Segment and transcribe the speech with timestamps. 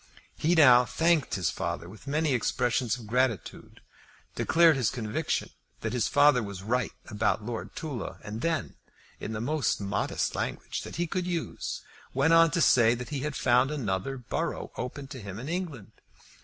[0.35, 3.81] He now thanked his father with many expressions of gratitude,
[4.33, 8.77] declared his conviction that his father was right about Lord Tulla, and then,
[9.19, 11.83] in the most modest language that he could use,
[12.15, 15.91] went on to say that he had found another borough open to him in England.